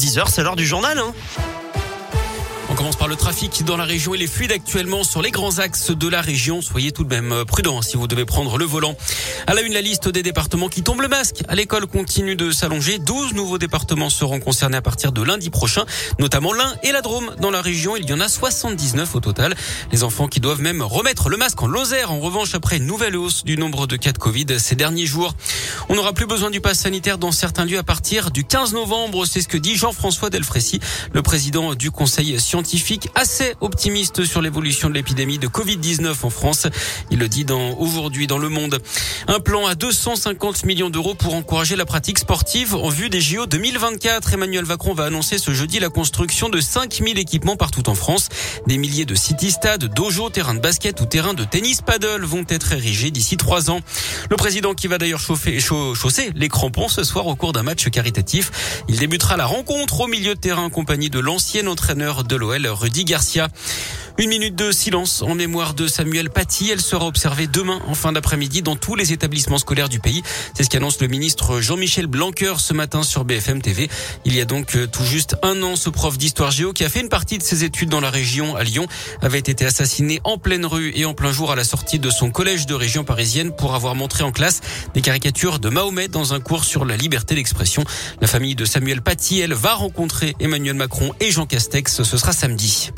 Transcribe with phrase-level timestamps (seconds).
[0.00, 0.98] 10h, c'est l'heure du journal.
[0.98, 1.12] Hein.
[2.70, 4.14] On commence par le trafic dans la région.
[4.14, 6.62] Il est fluide actuellement sur les grands axes de la région.
[6.62, 8.94] Soyez tout de même prudents si vous devez prendre le volant.
[9.48, 11.42] À la une, la liste des départements qui tombent le masque.
[11.48, 13.00] À l'école continue de s'allonger.
[13.00, 15.84] 12 nouveaux départements seront concernés à partir de lundi prochain,
[16.20, 17.34] notamment l'Ain et la Drôme.
[17.40, 19.56] Dans la région, il y en a 79 au total.
[19.90, 22.12] Les enfants qui doivent même remettre le masque en Lozère.
[22.12, 25.34] En revanche, après une nouvelle hausse du nombre de cas de Covid ces derniers jours.
[25.88, 29.26] On n'aura plus besoin du pass sanitaire dans certains lieux à partir du 15 novembre.
[29.26, 30.78] C'est ce que dit Jean-François Delfrécy,
[31.12, 36.28] le président du conseil scientifique scientifique assez optimiste sur l'évolution de l'épidémie de Covid-19 en
[36.28, 36.66] France.
[37.10, 38.80] Il le dit dans aujourd'hui dans Le Monde.
[39.28, 43.46] Un plan à 250 millions d'euros pour encourager la pratique sportive en vue des JO
[43.46, 44.34] 2024.
[44.34, 48.28] Emmanuel Macron va annoncer ce jeudi la construction de 5000 équipements partout en France.
[48.66, 52.72] Des milliers de city-stades, dojos, terrains de basket ou terrains de tennis paddle vont être
[52.72, 53.80] érigés d'ici trois ans.
[54.28, 58.82] Le président qui va d'ailleurs chausser les crampons ce soir au cours d'un match caritatif.
[58.88, 62.66] Il débutera la rencontre au milieu de terrain en compagnie de l'ancien entraîneur de l'OM
[62.66, 63.48] Rudy Garcia.
[64.20, 66.68] Une minute de silence en mémoire de Samuel Paty.
[66.68, 70.22] Elle sera observée demain en fin d'après-midi dans tous les établissements scolaires du pays.
[70.52, 73.88] C'est ce qu'annonce le ministre Jean-Michel Blanquer ce matin sur BFM TV.
[74.26, 76.90] Il y a donc euh, tout juste un an, ce prof d'histoire géo qui a
[76.90, 78.86] fait une partie de ses études dans la région à Lyon
[79.22, 82.30] avait été assassiné en pleine rue et en plein jour à la sortie de son
[82.30, 84.60] collège de région parisienne pour avoir montré en classe
[84.92, 87.84] des caricatures de Mahomet dans un cours sur la liberté d'expression.
[88.20, 92.02] La famille de Samuel Paty, elle, va rencontrer Emmanuel Macron et Jean Castex.
[92.02, 92.90] Ce sera samedi.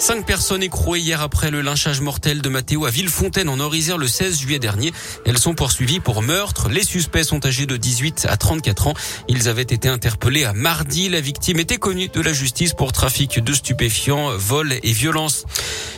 [0.00, 4.06] Cinq personnes écrouées hier après le lynchage mortel de Mathéo à Villefontaine en Orisère le
[4.06, 4.92] 16 juillet dernier.
[5.26, 6.68] Elles sont poursuivies pour meurtre.
[6.68, 8.94] Les suspects sont âgés de 18 à 34 ans.
[9.26, 11.08] Ils avaient été interpellés à mardi.
[11.08, 15.44] La victime était connue de la justice pour trafic de stupéfiants, vol et violence.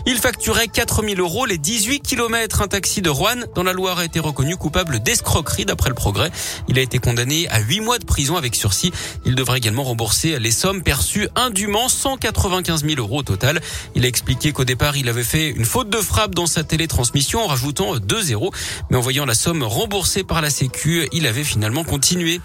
[0.07, 2.63] Il facturait 4000 euros les 18 kilomètres.
[2.63, 6.31] Un taxi de Rouen dans la Loire a été reconnu coupable d'escroquerie d'après le progrès.
[6.69, 8.93] Il a été condamné à 8 mois de prison avec sursis.
[9.27, 13.61] Il devrait également rembourser les sommes perçues indûment, 195 000 euros au total.
[13.95, 17.41] Il a expliqué qu'au départ, il avait fait une faute de frappe dans sa télétransmission
[17.41, 18.53] en rajoutant 2 zéros.
[18.91, 22.41] Mais en voyant la somme remboursée par la Sécu, il avait finalement continué.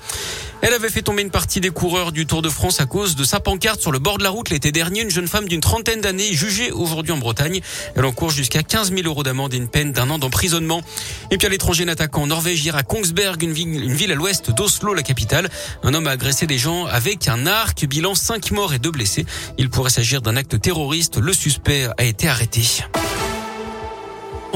[0.61, 3.23] Elle avait fait tomber une partie des coureurs du Tour de France à cause de
[3.23, 5.01] sa pancarte sur le bord de la route l'été dernier.
[5.01, 7.61] Une jeune femme d'une trentaine d'années jugée aujourd'hui en Bretagne.
[7.95, 10.81] Elle encourt jusqu'à 15 000 euros d'amende et une peine d'un an d'emprisonnement.
[11.29, 14.49] Et puis à l'étranger, un attaquant en Norvège hier à Kongsberg, une ville, à l'ouest
[14.49, 15.49] d'Oslo, la capitale.
[15.83, 17.85] Un homme a agressé des gens avec un arc.
[17.85, 19.25] Bilan 5 morts et 2 blessés.
[19.59, 21.17] Il pourrait s'agir d'un acte terroriste.
[21.35, 22.63] Suspect a été arrêté.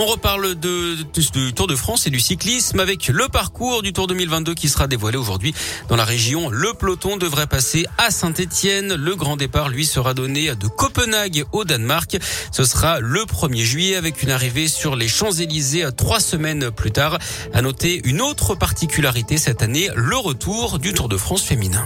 [0.02, 0.96] On reparle de,
[1.34, 4.88] du Tour de France et du cyclisme avec le parcours du Tour 2022 qui sera
[4.88, 5.54] dévoilé aujourd'hui
[5.90, 6.50] dans la région.
[6.50, 8.96] Le peloton devrait passer à Saint-Etienne.
[8.96, 12.18] Le grand départ, lui, sera donné de Copenhague au Danemark.
[12.54, 17.20] Ce sera le 1er juillet avec une arrivée sur les Champs-Élysées trois semaines plus tard.
[17.54, 21.84] À noter une autre particularité cette année, le retour du Tour de France féminin.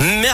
[0.00, 0.30] Merci.